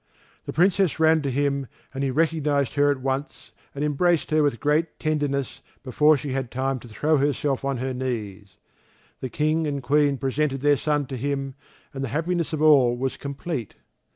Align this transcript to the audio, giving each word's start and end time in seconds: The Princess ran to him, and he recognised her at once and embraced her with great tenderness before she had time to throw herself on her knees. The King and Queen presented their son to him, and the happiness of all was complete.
The 0.47 0.51
Princess 0.53 0.99
ran 0.99 1.21
to 1.21 1.29
him, 1.29 1.67
and 1.93 2.03
he 2.03 2.09
recognised 2.09 2.73
her 2.73 2.89
at 2.89 3.01
once 3.01 3.51
and 3.75 3.83
embraced 3.83 4.31
her 4.31 4.41
with 4.41 4.59
great 4.59 4.97
tenderness 4.99 5.61
before 5.83 6.17
she 6.17 6.33
had 6.33 6.49
time 6.49 6.79
to 6.79 6.87
throw 6.87 7.17
herself 7.17 7.63
on 7.63 7.77
her 7.77 7.93
knees. 7.93 8.57
The 9.19 9.29
King 9.29 9.67
and 9.67 9.83
Queen 9.83 10.17
presented 10.17 10.61
their 10.61 10.77
son 10.77 11.05
to 11.05 11.17
him, 11.17 11.53
and 11.93 12.03
the 12.03 12.07
happiness 12.17 12.51
of 12.51 12.63
all 12.63 12.97
was 12.97 13.15
complete. 13.15 13.75